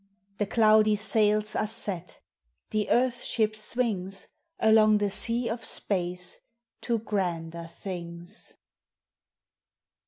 The 0.39 0.47
cloudy 0.47 0.95
sails 0.95 1.55
are 1.55 1.67
set; 1.67 2.21
the 2.71 2.89
earth 2.89 3.21
ship 3.21 3.55
swings 3.55 4.29
Along 4.59 4.97
the 4.97 5.11
sea 5.11 5.47
of 5.47 5.63
space 5.63 6.39
to 6.81 6.97
grander 6.97 7.69
tilings. 7.69 8.55